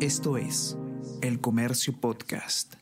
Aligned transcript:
Esto 0.00 0.36
es 0.36 0.76
El 1.22 1.40
Comercio 1.40 1.98
Podcast. 1.98 2.74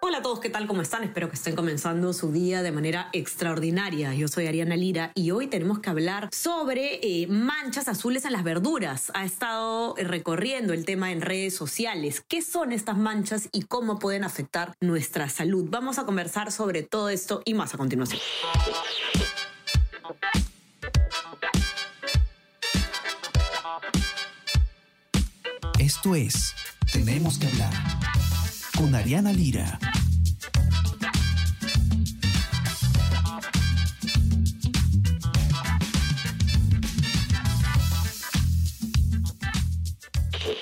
Hola 0.00 0.18
a 0.18 0.22
todos, 0.22 0.40
¿qué 0.40 0.50
tal? 0.50 0.66
¿Cómo 0.66 0.82
están? 0.82 1.04
Espero 1.04 1.28
que 1.28 1.36
estén 1.36 1.54
comenzando 1.54 2.12
su 2.12 2.32
día 2.32 2.62
de 2.62 2.72
manera 2.72 3.10
extraordinaria. 3.12 4.12
Yo 4.12 4.26
soy 4.26 4.48
Ariana 4.48 4.74
Lira 4.74 5.12
y 5.14 5.30
hoy 5.30 5.46
tenemos 5.46 5.78
que 5.78 5.88
hablar 5.88 6.30
sobre 6.32 6.98
eh, 7.02 7.28
manchas 7.28 7.86
azules 7.86 8.24
en 8.24 8.32
las 8.32 8.42
verduras. 8.42 9.12
Ha 9.14 9.24
estado 9.24 9.94
recorriendo 9.96 10.72
el 10.72 10.84
tema 10.84 11.12
en 11.12 11.20
redes 11.20 11.54
sociales. 11.54 12.24
¿Qué 12.26 12.42
son 12.42 12.72
estas 12.72 12.98
manchas 12.98 13.48
y 13.52 13.62
cómo 13.62 14.00
pueden 14.00 14.24
afectar 14.24 14.74
nuestra 14.80 15.28
salud? 15.28 15.68
Vamos 15.70 16.00
a 16.00 16.04
conversar 16.04 16.50
sobre 16.50 16.82
todo 16.82 17.08
esto 17.08 17.40
y 17.44 17.54
más 17.54 17.72
a 17.74 17.78
continuación. 17.78 18.20
Esto 25.88 26.14
es 26.14 26.54
Tenemos 26.92 27.38
que 27.38 27.46
hablar 27.46 27.72
con 28.76 28.94
Ariana 28.94 29.32
Lira. 29.32 29.78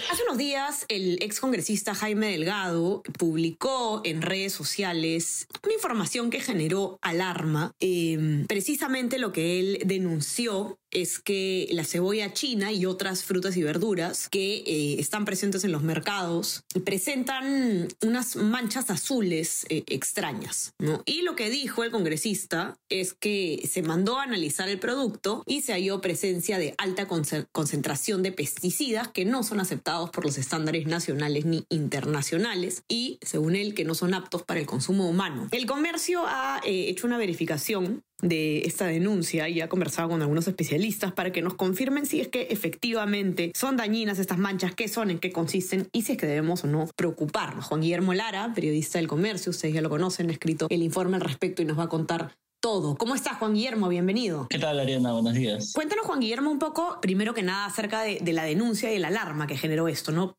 Hace 0.09 0.23
unos 0.29 0.39
días, 0.39 0.87
el 0.87 1.19
ex 1.21 1.41
congresista 1.41 1.97
Jaime 1.97 2.31
Delgado 2.31 3.03
publicó 3.19 4.03
en 4.05 4.23
redes 4.23 4.53
sociales 4.53 5.49
una 5.65 5.75
información 5.75 6.31
que 6.31 6.39
generó 6.39 7.01
alarma. 7.03 7.73
Eh, 7.81 8.45
precisamente 8.47 9.19
lo 9.19 9.33
que 9.33 9.59
él 9.59 9.83
denunció 9.87 10.79
es 10.97 11.19
que 11.19 11.69
la 11.73 11.85
cebolla 11.85 12.33
china 12.33 12.73
y 12.73 12.87
otras 12.87 13.23
frutas 13.23 13.55
y 13.59 13.63
verduras 13.63 14.31
que 14.31 14.65
eh, 14.67 14.97
están 14.99 15.27
presentes 15.27 15.63
en 15.65 15.73
los 15.73 15.83
mercados 15.83 16.65
presentan 16.87 17.89
unas 18.03 18.37
manchas 18.37 18.89
azules 18.89 19.67
eh, 19.69 19.85
extrañas. 19.89 20.73
¿no? 20.79 21.03
Y 21.05 21.21
lo 21.21 21.37
que 21.37 21.51
dijo 21.51 21.85
el 21.85 21.91
congresista 21.91 22.79
es 22.89 23.13
que 23.13 23.69
se 23.71 23.83
mandó 23.83 24.19
a 24.19 24.23
analizar 24.23 24.71
el 24.71 24.79
producto 24.79 25.43
y 25.45 25.61
se 25.61 25.75
halló 25.75 26.01
presencia 26.01 26.59
de 26.59 26.75
alta 26.79 27.07
concentración 27.07 28.23
de 28.23 28.33
pesticidas 28.33 29.09
que 29.09 29.27
no 29.27 29.43
son 29.43 29.61
aceptados 29.61 30.09
por 30.09 30.25
los 30.25 30.39
estándares 30.39 30.87
nacionales 30.87 31.45
ni 31.45 31.67
internacionales 31.69 32.85
y, 32.89 33.19
según 33.21 33.55
él, 33.55 33.75
que 33.75 33.85
no 33.85 33.95
son 33.95 34.15
aptos 34.15 34.45
para 34.45 34.61
el 34.61 34.67
consumo 34.67 35.11
humano. 35.11 35.49
El 35.53 35.67
comercio 35.67 36.25
ha 36.27 36.63
eh, 36.65 36.89
hecho 36.89 37.07
una 37.07 37.19
verificación 37.19 38.03
de 38.23 38.61
esta 38.61 38.87
denuncia 38.87 39.49
y 39.49 39.61
ha 39.61 39.69
conversado 39.69 40.09
con 40.09 40.23
algunos 40.23 40.49
especialistas 40.49 41.13
para 41.13 41.33
que 41.33 41.43
nos 41.43 41.55
confirmen 41.55 42.07
si 42.07 42.21
es 42.21 42.29
que 42.29 42.49
efectivamente 42.51 43.53
son 43.55 43.77
dañinas 43.77 44.19
estas 44.19 44.39
manchas, 44.39 44.75
qué 44.75 44.89
son, 44.89 45.11
en 45.11 45.19
qué 45.19 45.31
consisten 45.33 45.89
y 45.93 46.03
si 46.03 46.13
es 46.13 46.19
que 46.19 46.27
debemos 46.27 46.65
o 46.65 46.67
no 46.67 46.89
preocuparnos. 46.97 47.67
Juan 47.67 47.83
Guillermo 47.83 48.15
Lara, 48.15 48.53
periodista 48.55 48.99
del 48.99 49.09
comercio, 49.09 49.51
ustedes 49.51 49.75
ya 49.75 49.83
lo 49.83 49.91
conocen, 49.91 50.31
ha 50.31 50.33
escrito 50.33 50.67
el 50.71 50.83
informe 50.83 51.17
al 51.17 51.23
respecto 51.23 51.63
y 51.63 51.65
nos 51.65 51.79
va 51.79 51.85
a 51.85 51.89
contar 51.89 52.35
todo. 52.61 52.97
¿Cómo 52.97 53.15
estás, 53.15 53.39
Juan 53.39 53.55
Guillermo? 53.55 53.89
Bienvenido. 53.89 54.47
¿Qué 54.49 54.59
tal, 54.59 54.81
Ariana? 54.81 55.13
Buenos 55.13 55.35
días. 55.35 55.73
Cuéntanos, 55.75 56.07
Juan 56.07 56.21
Guillermo, 56.21 56.51
un 56.51 56.59
poco, 56.59 56.99
primero 57.03 57.35
que 57.35 57.43
nada, 57.43 57.67
acerca 57.67 58.03
de, 58.03 58.21
la 58.33 58.45
denuncia 58.45 58.93
y 58.93 58.99
la 58.99 59.09
alarma 59.09 59.47
que 59.47 59.57
generó 59.57 59.89
esto, 59.89 60.11
¿no? 60.11 60.37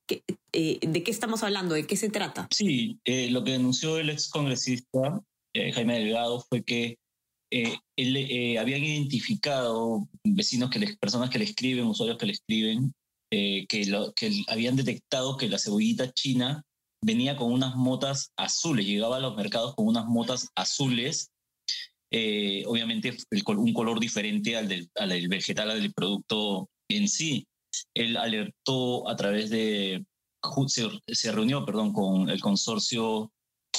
Eh, 0.51 0.79
¿De 0.81 1.03
qué 1.03 1.11
estamos 1.11 1.43
hablando? 1.43 1.75
¿De 1.75 1.85
qué 1.85 1.95
se 1.95 2.09
trata? 2.09 2.47
Sí, 2.51 2.99
eh, 3.05 3.29
lo 3.29 3.43
que 3.43 3.51
denunció 3.51 3.99
el 3.99 4.09
ex 4.09 4.29
congresista 4.29 5.21
eh, 5.53 5.71
Jaime 5.71 5.99
Delgado 5.99 6.39
fue 6.39 6.63
que 6.63 6.97
eh, 7.51 7.77
él, 7.95 8.17
eh, 8.17 8.59
habían 8.59 8.83
identificado 8.83 10.07
vecinos, 10.23 10.69
que 10.69 10.79
les, 10.79 10.97
personas 10.97 11.29
que 11.29 11.39
le 11.39 11.45
escriben, 11.45 11.85
usuarios 11.85 12.17
que 12.17 12.25
le 12.25 12.33
escriben, 12.33 12.93
eh, 13.31 13.65
que, 13.67 13.85
lo, 13.85 14.13
que 14.13 14.43
habían 14.47 14.75
detectado 14.75 15.37
que 15.37 15.49
la 15.49 15.59
cebollita 15.59 16.11
china 16.13 16.63
venía 17.01 17.37
con 17.37 17.51
unas 17.53 17.75
motas 17.75 18.31
azules, 18.37 18.85
llegaba 18.85 19.17
a 19.17 19.21
los 19.21 19.35
mercados 19.35 19.75
con 19.75 19.87
unas 19.87 20.05
motas 20.05 20.49
azules, 20.55 21.29
obviamente 22.65 23.15
un 23.47 23.73
color 23.73 23.99
diferente 23.99 24.55
al 24.55 24.67
del, 24.67 24.89
al 24.95 25.09
del 25.09 25.27
vegetal, 25.27 25.71
al 25.71 25.81
del 25.81 25.93
producto 25.93 26.69
en 26.89 27.07
sí. 27.07 27.45
Él 27.93 28.17
alertó 28.17 29.07
a 29.07 29.15
través 29.15 29.49
de, 29.49 30.03
se, 30.67 30.89
se 31.07 31.31
reunió, 31.31 31.65
perdón, 31.65 31.93
con 31.93 32.29
el 32.29 32.41
consorcio 32.41 33.31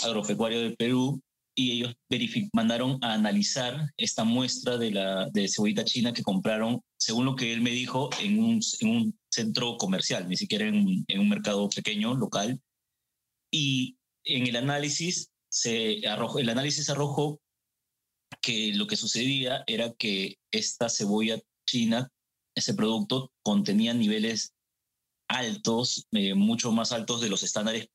agropecuario 0.02 0.60
de 0.60 0.76
Perú 0.76 1.20
y 1.58 1.72
ellos 1.72 1.96
mandaron 2.52 2.98
a 3.02 3.14
analizar 3.14 3.92
esta 3.96 4.22
muestra 4.22 4.78
de 4.78 4.92
la 4.92 5.28
de 5.32 5.48
cebollita 5.48 5.84
china 5.84 6.12
que 6.12 6.22
compraron, 6.22 6.80
según 6.96 7.24
lo 7.24 7.34
que 7.34 7.52
él 7.52 7.62
me 7.62 7.70
dijo, 7.70 8.10
en 8.20 8.38
un, 8.38 8.60
en 8.78 8.88
un 8.88 9.18
centro 9.28 9.76
comercial, 9.76 10.28
ni 10.28 10.36
siquiera 10.36 10.66
en, 10.66 11.04
en, 11.08 11.18
un 11.18 11.28
mercado 11.28 11.68
pequeño, 11.68 12.14
local. 12.14 12.60
Y 13.50 13.96
en 14.24 14.46
el 14.46 14.54
análisis, 14.54 15.30
se 15.50 16.06
arrojó, 16.06 16.38
el 16.38 16.48
análisis 16.48 16.90
arrojó 16.90 17.40
que 18.40 18.72
lo 18.74 18.86
que 18.86 18.94
sucedía 18.94 19.64
era 19.66 19.92
que 19.94 20.36
esta 20.52 20.88
cebolla 20.88 21.40
china, 21.68 22.08
ese 22.54 22.74
producto, 22.74 23.32
contenía 23.42 23.94
niveles 23.94 24.52
altos, 25.28 26.06
eh, 26.12 26.34
mucho 26.34 26.70
más 26.70 26.92
altos 26.92 27.20
de 27.20 27.30
los 27.30 27.42
estándares 27.42 27.88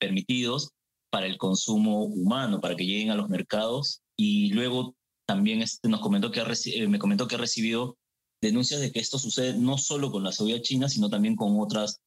permitidos 0.00 0.73
para 1.14 1.26
el 1.26 1.38
consumo 1.38 2.06
humano, 2.06 2.60
para 2.60 2.74
que 2.74 2.84
lleguen 2.84 3.10
a 3.10 3.14
los 3.14 3.28
mercados. 3.28 4.02
Y 4.18 4.52
luego 4.52 4.96
también 5.28 5.62
este 5.62 5.88
nos 5.88 6.00
comentó 6.00 6.32
que 6.32 6.40
eh, 6.40 6.88
me 6.88 6.98
comentó 6.98 7.28
que 7.28 7.36
ha 7.36 7.38
recibido 7.38 7.96
denuncias 8.42 8.80
de 8.80 8.90
que 8.90 8.98
esto 8.98 9.16
sucede 9.20 9.54
no 9.54 9.78
solo 9.78 10.10
con 10.10 10.24
la 10.24 10.32
cebolla 10.32 10.60
china, 10.60 10.88
sino 10.88 11.08
también 11.08 11.36
con 11.36 11.60
otras 11.60 12.00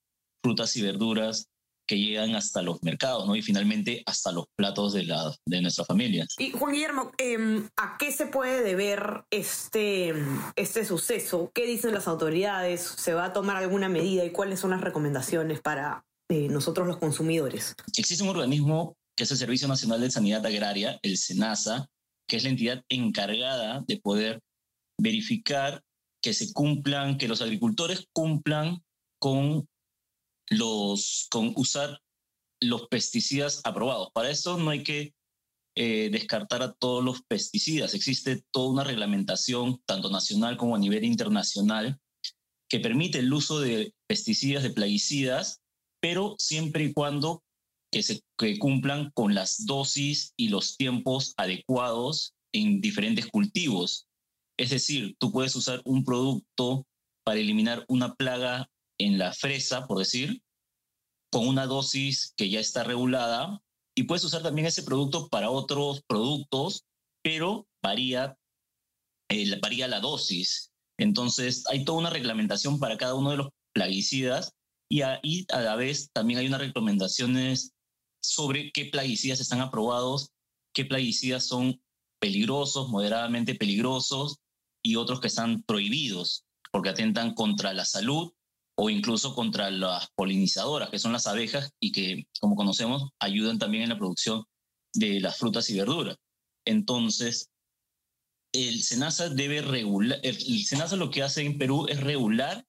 frutas 0.44 0.76
y 0.76 0.82
verduras 0.82 1.48
que 1.88 1.98
llegan 1.98 2.36
hasta 2.36 2.62
los 2.62 2.84
mercados, 2.84 3.26
¿no? 3.26 3.38
Y 3.38 3.42
finalmente 3.42 4.04
hasta 4.06 4.34
los 4.34 4.48
platos 4.58 4.92
de, 4.92 5.06
la, 5.06 5.34
de 5.46 5.62
nuestras 5.62 5.88
familias. 5.88 6.36
Y 6.38 6.52
Juan 6.52 6.74
Guillermo, 6.74 7.12
em, 7.18 7.70
¿a 7.78 7.96
qué 7.98 8.12
se 8.12 8.26
puede 8.26 8.62
deber 8.62 9.24
este, 9.32 10.14
este 10.58 10.84
suceso? 10.84 11.50
¿Qué 11.56 11.66
dicen 11.66 11.94
las 11.94 12.10
autoridades? 12.10 12.82
¿Se 12.82 13.14
va 13.14 13.24
a 13.24 13.32
tomar 13.32 13.56
alguna 13.56 13.88
medida 13.88 14.26
y 14.26 14.32
cuáles 14.32 14.60
son 14.60 14.72
las 14.72 14.82
recomendaciones 14.82 15.62
para 15.62 16.04
eh, 16.30 16.48
nosotros 16.50 16.88
los 16.88 16.98
consumidores? 16.98 17.76
Existe 17.98 18.24
un 18.24 18.30
organismo 18.30 18.96
que 19.16 19.24
es 19.24 19.32
el 19.32 19.38
Servicio 19.38 19.68
Nacional 19.68 20.02
de 20.02 20.12
Sanidad 20.12 20.46
Agraria, 20.46 21.00
el 21.02 21.18
SENASA, 21.18 21.90
que 22.28 22.38
es 22.38 22.44
la 22.44 22.50
entidad 22.50 22.84
encargada 22.90 23.84
de 23.88 23.98
poder 23.98 24.42
verificar 25.00 25.82
que 26.22 26.34
se 26.34 26.54
cumplan, 26.54 27.18
que 27.18 27.28
los 27.28 27.42
agricultores 27.42 28.06
cumplan 28.14 28.84
con 29.20 29.68
los, 30.50 31.28
con 31.32 31.54
usar 31.56 32.00
los 32.62 32.88
pesticidas 32.88 33.62
aprobados. 33.64 34.10
Para 34.14 34.30
eso 34.30 34.58
no 34.58 34.70
hay 34.70 34.84
que 34.84 35.14
eh, 35.76 36.10
descartar 36.12 36.64
a 36.64 36.74
todos 36.74 37.04
los 37.04 37.22
pesticidas. 37.24 37.94
Existe 37.94 38.44
toda 38.52 38.72
una 38.72 38.84
reglamentación, 38.84 39.82
tanto 39.86 40.10
nacional 40.10 40.58
como 40.58 40.76
a 40.76 40.80
nivel 40.80 41.04
internacional, 41.04 42.00
que 42.70 42.80
permite 42.80 43.20
el 43.20 43.32
uso 43.32 43.60
de 43.60 43.94
pesticidas, 44.08 44.64
de 44.64 44.72
plaguicidas, 44.72 45.62
pero 46.02 46.36
siempre 46.38 46.86
y 46.86 46.94
cuando 46.94 47.44
que, 47.92 48.04
se, 48.04 48.22
cumplan 48.60 49.12
con 49.12 49.34
las 49.34 49.66
dosis 49.66 50.34
y 50.38 50.50
los 50.50 50.78
tiempos 50.78 51.34
adecuados 51.38 52.34
en 52.54 52.82
diferentes 52.82 53.28
cultivos. 53.28 54.08
Es 54.58 54.72
decir, 54.72 55.16
tú 55.20 55.32
puedes 55.32 55.56
usar 55.56 55.82
un 55.86 56.04
producto 56.04 56.86
para 57.24 57.40
eliminar 57.40 57.86
una 57.88 58.16
plaga 58.16 58.70
en 59.00 59.18
la 59.18 59.34
fresa, 59.34 59.86
por 59.86 60.00
decir, 60.00 60.42
con 61.32 61.48
una 61.48 61.66
dosis 61.66 62.34
que 62.36 62.50
ya 62.50 62.60
está 62.60 62.84
regulada, 62.84 63.62
y 63.96 64.04
puedes 64.04 64.24
usar 64.24 64.44
también 64.44 64.68
ese 64.68 64.84
producto 64.84 65.28
para 65.28 65.50
otros 65.50 66.04
productos, 66.08 66.86
pero 67.24 67.68
varía, 67.84 68.38
eh, 69.30 69.60
varía 69.60 69.88
la 69.88 70.00
dosis. 70.00 70.72
Entonces, 71.00 71.66
hay 71.68 71.84
toda 71.84 72.00
una 72.00 72.10
reglamentación 72.10 72.80
para 72.80 72.98
cada 72.98 73.16
uno 73.16 73.32
de 73.32 73.38
los 73.38 73.50
plaguicidas 73.74 74.54
y 74.90 75.02
ahí 75.02 75.46
a 75.50 75.62
la 75.62 75.76
vez 75.76 76.10
también 76.12 76.40
hay 76.40 76.48
unas 76.48 76.62
recomendaciones 76.62 77.74
sobre 78.22 78.72
qué 78.72 78.86
plaguicidas 78.86 79.40
están 79.40 79.62
aprobados, 79.62 80.32
qué 80.74 80.86
plaguicidas 80.86 81.46
son 81.46 81.82
peligrosos, 82.20 82.90
moderadamente 82.90 83.56
peligrosos 83.56 84.38
y 84.84 84.96
otros 84.96 85.20
que 85.20 85.28
están 85.28 85.64
prohibidos 85.64 86.46
porque 86.72 86.90
atentan 86.90 87.34
contra 87.34 87.74
la 87.74 87.86
salud 87.86 88.32
o 88.78 88.90
incluso 88.90 89.34
contra 89.34 89.72
las 89.72 90.10
polinizadoras, 90.16 90.90
que 90.90 91.00
son 91.00 91.12
las 91.12 91.26
abejas 91.26 91.72
y 91.80 91.92
que, 91.92 92.28
como 92.40 92.56
conocemos, 92.56 93.10
ayudan 93.20 93.58
también 93.58 93.84
en 93.84 93.90
la 93.90 93.98
producción 93.98 94.44
de 94.94 95.20
las 95.20 95.38
frutas 95.38 95.70
y 95.70 95.78
verduras. 95.78 96.18
Entonces, 96.66 97.50
el 98.54 98.84
SENASA 98.84 99.30
debe 99.30 99.62
regular, 99.62 100.20
el 100.22 100.66
SENASA 100.66 100.96
lo 100.96 101.10
que 101.10 101.24
hace 101.24 101.42
en 101.44 101.58
Perú 101.58 101.88
es 101.90 102.02
regular 102.02 102.66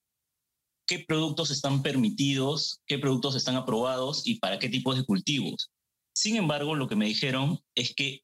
qué 0.89 1.05
productos 1.07 1.51
están 1.51 1.83
permitidos, 1.83 2.81
qué 2.87 2.99
productos 2.99 3.37
están 3.37 3.57
aprobados 3.57 4.27
y 4.27 4.41
para 4.41 4.59
qué 4.59 4.69
tipos 4.69 4.97
de 4.97 5.05
cultivos. 5.05 5.71
Sin 6.17 6.35
embargo, 6.37 6.75
lo 6.75 6.89
que 6.89 6.97
me 6.97 7.07
dijeron 7.07 7.61
es 7.77 7.95
que 7.95 8.23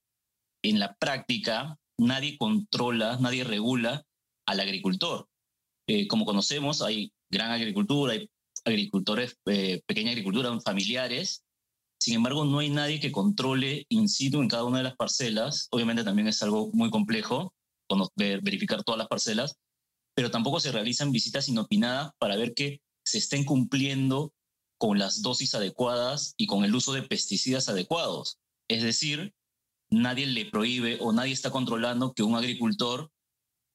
en 0.64 0.80
la 0.80 0.96
práctica 0.96 1.78
nadie 1.98 2.38
controla, 2.38 3.18
nadie 3.20 3.44
regula 3.44 4.02
al 4.46 4.60
agricultor. 4.60 5.28
Eh, 5.86 6.08
como 6.08 6.24
conocemos, 6.24 6.80
hay 6.80 7.12
gran 7.30 7.52
agricultura, 7.52 8.14
hay 8.14 8.30
agricultores, 8.64 9.36
eh, 9.46 9.82
pequeña 9.86 10.10
agricultura, 10.10 10.58
familiares. 10.60 11.44
Sin 12.00 12.14
embargo, 12.14 12.46
no 12.46 12.60
hay 12.60 12.70
nadie 12.70 12.98
que 12.98 13.12
controle 13.12 13.84
in 13.90 14.08
situ 14.08 14.40
en 14.40 14.48
cada 14.48 14.64
una 14.64 14.78
de 14.78 14.84
las 14.84 14.96
parcelas. 14.96 15.68
Obviamente 15.70 16.02
también 16.02 16.28
es 16.28 16.42
algo 16.42 16.70
muy 16.72 16.90
complejo 16.90 17.52
verificar 18.16 18.82
todas 18.82 18.98
las 18.98 19.08
parcelas, 19.08 19.56
pero 20.14 20.30
tampoco 20.30 20.60
se 20.60 20.72
realizan 20.72 21.12
visitas 21.12 21.48
inopinadas 21.48 22.12
para 22.18 22.36
ver 22.36 22.54
que 22.54 22.80
se 23.04 23.18
estén 23.18 23.44
cumpliendo 23.44 24.32
con 24.78 24.98
las 24.98 25.22
dosis 25.22 25.54
adecuadas 25.54 26.34
y 26.36 26.46
con 26.46 26.64
el 26.64 26.74
uso 26.74 26.92
de 26.92 27.02
pesticidas 27.02 27.68
adecuados. 27.68 28.38
Es 28.68 28.82
decir, 28.82 29.34
nadie 29.90 30.26
le 30.26 30.46
prohíbe 30.46 30.98
o 31.00 31.12
nadie 31.12 31.32
está 31.32 31.50
controlando 31.50 32.12
que 32.12 32.22
un 32.22 32.36
agricultor 32.36 33.10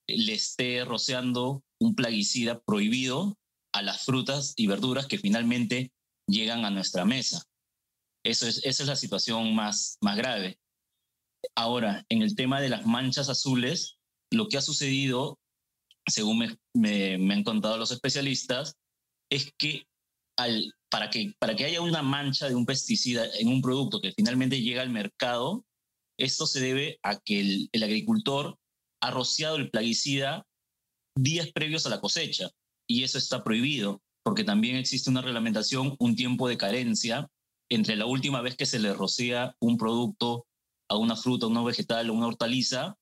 le 0.08 0.34
esté 0.34 0.84
rociando 0.86 1.64
un 1.80 1.96
plaguicida 1.96 2.60
prohibido 2.62 3.38
a 3.74 3.82
las 3.82 4.04
frutas 4.04 4.54
y 4.56 4.68
verduras 4.68 5.08
que 5.08 5.20
finalmente 5.20 5.92
llegan 6.28 6.66
a 6.66 6.72
nuestra 6.72 7.06
mesa. 7.06 7.44
Eso 8.24 8.48
es, 8.48 8.66
esa 8.66 8.84
es 8.84 8.90
la 8.90 8.96
situación 8.96 9.56
más, 9.56 9.98
más 10.02 10.18
grave. 10.18 10.60
Ahora, 11.56 12.06
en 12.10 12.22
el 12.22 12.36
tema 12.36 12.60
de 12.60 12.70
las 12.70 12.86
manchas 12.86 13.30
azules, 13.30 13.98
lo 14.32 14.48
que 14.48 14.58
ha 14.58 14.62
sucedido, 14.62 15.40
según 16.07 16.57
me, 16.74 17.34
han 17.34 17.44
contado 17.44 17.78
los 17.78 17.92
especialistas, 17.92 18.75
es 19.31 19.54
que, 19.57 19.86
para 20.90 21.10
que 21.10 21.66
haya 21.66 21.81
una 21.81 22.01
mancha 22.01 22.48
de 22.48 22.56
un 22.56 22.66
pesticida 22.66 23.25
en 23.38 23.50
un 23.50 23.62
producto 23.62 24.01
que 24.01 24.13
finalmente 24.13 24.62
llega 24.62 24.81
al 24.81 24.90
mercado, 24.90 25.66
esto 26.19 26.46
se 26.46 26.60
debe 26.60 27.00
a 27.01 27.18
que 27.19 27.40
el, 27.72 27.84
agricultor 27.84 28.57
ha 29.01 29.12
rociado 29.12 29.56
el 29.56 29.69
plaguicida 29.69 30.46
días 31.18 31.51
previos 31.54 31.86
a 31.86 31.90
la 31.90 32.02
cosecha 32.02 32.50
y 32.88 33.04
eso 33.04 33.18
está 33.18 33.44
prohibido 33.44 34.02
porque 34.24 34.44
también 34.44 34.75
existe 34.75 35.10
una 35.10 35.22
reglamentación, 35.22 35.95
un 35.98 36.16
tiempo 36.16 36.48
de 36.48 36.57
carencia 36.57 37.28
entre 37.69 37.95
la 37.95 38.06
última 38.06 38.42
vez 38.42 38.56
que 38.57 38.66
se 38.66 38.80
le 38.80 38.94
rocía 38.94 39.56
un 39.62 39.78
producto 39.78 40.45
a 40.90 40.98
una 40.98 41.16
fruta, 41.16 41.45
a 41.45 41.50
una 41.50 41.63
vegetal 41.63 42.10
o 42.10 42.13
una 42.13 42.28
hortaliza 42.28 42.98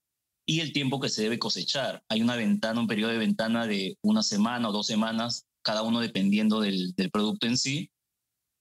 y 0.50 0.62
el 0.62 0.72
tiempo 0.72 1.00
que 1.00 1.10
se 1.10 1.24
debe 1.24 1.38
cosechar. 1.38 2.02
Hay 2.10 2.22
una 2.22 2.38
ventana, 2.38 2.80
un 2.80 2.88
periodo 2.88 3.12
de 3.12 3.18
ventana 3.18 3.68
de 3.68 3.98
una 4.02 4.24
semana 4.24 4.70
o 4.70 4.72
dos 4.72 4.88
semanas, 4.88 5.46
cada 5.62 5.84
uno 5.84 6.00
dependiendo 6.00 6.62
del, 6.62 6.96
producto 7.12 7.48
en 7.48 7.58
sí, 7.58 7.92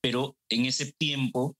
pero 0.02 0.36
en 0.50 0.66
ese 0.66 0.92
tiempo 0.98 1.56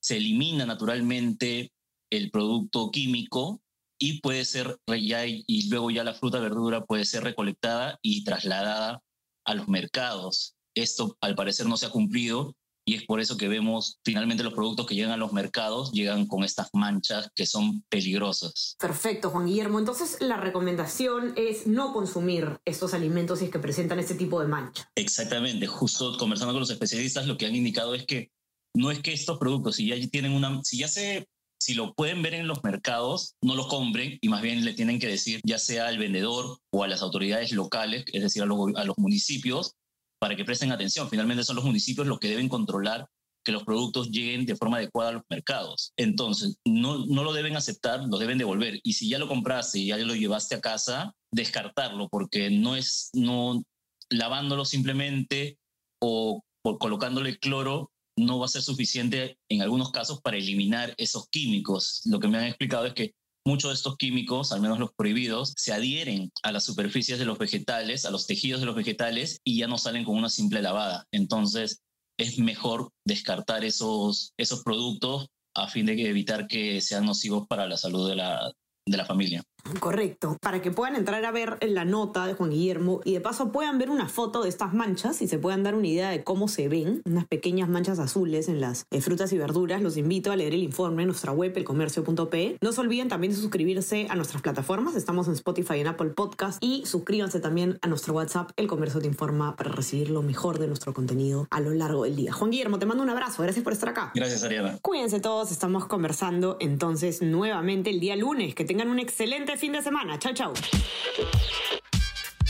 se 0.00 0.16
elimina 0.16 0.64
naturalmente 0.64 1.72
el 2.10 2.30
producto 2.30 2.90
químico 2.92 3.60
y 4.00 4.20
puede 4.20 4.44
ser 4.44 4.78
ya 4.86 5.26
y 5.26 5.68
luego 5.68 5.90
ya 5.90 6.04
la 6.04 6.14
fruta 6.14 6.38
verdura 6.38 6.86
puede 6.86 7.04
ser 7.04 7.24
recolectada 7.24 7.98
y 8.00 8.22
trasladada 8.22 9.02
a 9.44 9.54
los 9.54 9.66
mercados. 9.66 10.54
Esto 10.76 11.18
al 11.20 11.34
parecer 11.34 11.66
no 11.66 11.76
se 11.76 11.86
ha 11.86 11.90
cumplido 11.90 12.54
y 12.88 12.94
es 12.94 13.04
por 13.04 13.20
eso 13.20 13.36
que 13.36 13.48
vemos 13.48 13.98
finalmente 14.02 14.42
los 14.42 14.54
productos 14.54 14.86
que 14.86 14.94
llegan 14.94 15.10
a 15.10 15.18
los 15.18 15.34
mercados 15.34 15.92
llegan 15.92 16.24
con 16.24 16.42
estas 16.42 16.70
manchas 16.72 17.30
que 17.34 17.44
son 17.44 17.82
peligrosas. 17.90 18.76
Perfecto, 18.80 19.28
Juan 19.28 19.44
Guillermo. 19.44 19.78
Entonces 19.78 20.16
la 20.20 20.38
recomendación 20.38 21.34
es 21.36 21.66
no 21.66 21.92
consumir 21.92 22.58
estos 22.64 22.94
alimentos 22.94 23.40
si 23.40 23.44
es 23.44 23.50
que 23.50 23.58
presentan 23.58 23.98
este 23.98 24.14
tipo 24.14 24.40
de 24.40 24.48
mancha. 24.48 24.90
Exactamente, 24.94 25.66
justo 25.66 26.16
conversando 26.16 26.54
con 26.54 26.60
los 26.60 26.70
especialistas 26.70 27.26
lo 27.26 27.36
que 27.36 27.44
han 27.44 27.54
indicado 27.54 27.94
es 27.94 28.06
que 28.06 28.30
no 28.74 28.90
es 28.90 29.00
que 29.00 29.12
estos 29.12 29.36
productos, 29.36 29.76
si 29.76 29.88
ya 29.88 30.08
tienen 30.08 30.32
una, 30.32 30.64
si 30.64 30.78
ya 30.78 30.88
se 30.88 31.28
si 31.60 31.74
lo 31.74 31.92
pueden 31.94 32.22
ver 32.22 32.34
en 32.34 32.46
los 32.46 32.62
mercados, 32.62 33.34
no 33.42 33.54
lo 33.54 33.68
compren 33.68 34.16
y 34.20 34.28
más 34.28 34.42
bien 34.42 34.64
le 34.64 34.74
tienen 34.74 34.98
que 34.98 35.08
decir 35.08 35.40
ya 35.44 35.58
sea 35.58 35.88
al 35.88 35.98
vendedor 35.98 36.58
o 36.70 36.84
a 36.84 36.88
las 36.88 37.02
autoridades 37.02 37.52
locales, 37.52 38.04
es 38.12 38.22
decir, 38.22 38.42
a 38.42 38.46
los, 38.46 38.58
a 38.76 38.84
los 38.84 38.96
municipios, 38.96 39.74
para 40.18 40.36
que 40.36 40.44
presten 40.44 40.72
atención. 40.72 41.08
Finalmente 41.08 41.44
son 41.44 41.56
los 41.56 41.64
municipios 41.64 42.06
los 42.06 42.18
que 42.18 42.28
deben 42.28 42.48
controlar 42.48 43.08
que 43.44 43.52
los 43.52 43.64
productos 43.64 44.10
lleguen 44.10 44.44
de 44.44 44.56
forma 44.56 44.76
adecuada 44.76 45.10
a 45.10 45.12
los 45.14 45.22
mercados. 45.30 45.92
Entonces, 45.96 46.58
no, 46.66 47.06
no 47.06 47.24
lo 47.24 47.32
deben 47.32 47.56
aceptar, 47.56 48.04
lo 48.04 48.18
deben 48.18 48.36
devolver. 48.36 48.78
Y 48.82 48.92
si 48.92 49.08
ya 49.08 49.18
lo 49.18 49.28
compraste 49.28 49.78
y 49.78 49.86
ya 49.86 49.96
lo 49.96 50.14
llevaste 50.14 50.54
a 50.54 50.60
casa, 50.60 51.14
descartarlo, 51.32 52.08
porque 52.10 52.50
no 52.50 52.76
es, 52.76 53.10
no, 53.14 53.62
lavándolo 54.10 54.64
simplemente 54.64 55.58
o 56.02 56.42
por 56.62 56.78
colocándole 56.78 57.38
cloro, 57.38 57.90
no 58.18 58.38
va 58.38 58.46
a 58.46 58.48
ser 58.48 58.62
suficiente 58.62 59.38
en 59.48 59.62
algunos 59.62 59.92
casos 59.92 60.20
para 60.20 60.36
eliminar 60.36 60.94
esos 60.98 61.28
químicos. 61.28 62.02
Lo 62.04 62.20
que 62.20 62.28
me 62.28 62.38
han 62.38 62.44
explicado 62.44 62.86
es 62.86 62.92
que 62.92 63.14
muchos 63.48 63.70
de 63.70 63.74
estos 63.74 63.96
químicos, 63.96 64.52
al 64.52 64.60
menos 64.60 64.78
los 64.78 64.92
prohibidos, 64.92 65.54
se 65.56 65.72
adhieren 65.72 66.30
a 66.42 66.52
las 66.52 66.64
superficies 66.64 67.18
de 67.18 67.24
los 67.24 67.38
vegetales, 67.38 68.04
a 68.04 68.10
los 68.10 68.26
tejidos 68.26 68.60
de 68.60 68.66
los 68.66 68.76
vegetales 68.76 69.40
y 69.42 69.58
ya 69.58 69.66
no 69.66 69.78
salen 69.78 70.04
con 70.04 70.16
una 70.16 70.28
simple 70.28 70.60
lavada. 70.60 71.06
Entonces, 71.12 71.80
es 72.18 72.38
mejor 72.38 72.90
descartar 73.06 73.64
esos, 73.64 74.34
esos 74.36 74.62
productos 74.62 75.28
a 75.54 75.66
fin 75.66 75.86
de 75.86 75.92
evitar 76.08 76.46
que 76.46 76.80
sean 76.82 77.06
nocivos 77.06 77.46
para 77.48 77.66
la 77.66 77.78
salud 77.78 78.08
de 78.08 78.16
la, 78.16 78.52
de 78.86 78.96
la 78.96 79.06
familia. 79.06 79.42
Correcto, 79.80 80.36
para 80.40 80.62
que 80.62 80.70
puedan 80.70 80.96
entrar 80.96 81.24
a 81.24 81.30
ver 81.30 81.58
la 81.62 81.84
nota 81.84 82.26
de 82.26 82.34
Juan 82.34 82.50
Guillermo 82.50 83.00
y 83.04 83.12
de 83.12 83.20
paso 83.20 83.52
puedan 83.52 83.78
ver 83.78 83.90
una 83.90 84.08
foto 84.08 84.42
de 84.42 84.48
estas 84.48 84.74
manchas 84.74 85.22
y 85.22 85.28
se 85.28 85.38
puedan 85.38 85.62
dar 85.62 85.74
una 85.74 85.86
idea 85.86 86.10
de 86.10 86.24
cómo 86.24 86.48
se 86.48 86.68
ven, 86.68 87.02
unas 87.04 87.26
pequeñas 87.26 87.68
manchas 87.68 87.98
azules 87.98 88.48
en 88.48 88.60
las 88.60 88.86
eh, 88.90 89.00
frutas 89.00 89.32
y 89.32 89.38
verduras. 89.38 89.82
Los 89.82 89.96
invito 89.96 90.32
a 90.32 90.36
leer 90.36 90.54
el 90.54 90.62
informe 90.62 91.02
en 91.02 91.08
nuestra 91.08 91.32
web, 91.32 91.52
elcomercio.pe. 91.56 92.58
No 92.60 92.72
se 92.72 92.80
olviden 92.80 93.08
también 93.08 93.32
de 93.32 93.38
suscribirse 93.38 94.06
a 94.10 94.16
nuestras 94.16 94.42
plataformas, 94.42 94.96
estamos 94.96 95.28
en 95.28 95.34
Spotify 95.34 95.74
y 95.76 95.80
en 95.80 95.88
Apple 95.88 96.10
Podcast 96.10 96.62
y 96.62 96.84
suscríbanse 96.86 97.40
también 97.40 97.78
a 97.82 97.88
nuestro 97.88 98.14
WhatsApp, 98.14 98.50
El 98.56 98.66
Comercio 98.66 99.00
te 99.00 99.06
informa, 99.06 99.56
para 99.56 99.70
recibir 99.70 100.10
lo 100.10 100.22
mejor 100.22 100.58
de 100.58 100.66
nuestro 100.66 100.94
contenido 100.94 101.46
a 101.50 101.60
lo 101.60 101.70
largo 101.70 102.04
del 102.04 102.16
día. 102.16 102.32
Juan 102.32 102.50
Guillermo, 102.50 102.78
te 102.78 102.86
mando 102.86 103.02
un 103.02 103.10
abrazo, 103.10 103.42
gracias 103.42 103.62
por 103.64 103.72
estar 103.72 103.90
acá. 103.90 104.12
Gracias, 104.14 104.42
Ariana. 104.42 104.78
Cuídense 104.82 105.20
todos, 105.20 105.50
estamos 105.50 105.86
conversando 105.86 106.56
entonces 106.60 107.22
nuevamente 107.22 107.90
el 107.90 108.00
día 108.00 108.16
lunes. 108.16 108.54
Que 108.54 108.64
tengan 108.64 108.88
un 108.88 108.98
excelente 108.98 109.56
fin 109.58 109.72
de 109.72 109.82
semana. 109.82 110.18
Chao, 110.18 110.32
chao. 110.32 110.52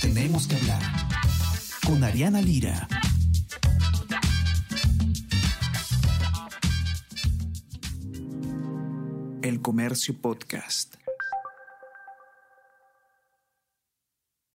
Tenemos 0.00 0.46
que 0.46 0.56
hablar 0.56 0.82
con 1.86 2.04
Ariana 2.04 2.40
Lira. 2.40 2.86
El 9.42 9.62
Comercio 9.62 10.14
Podcast. 10.20 10.97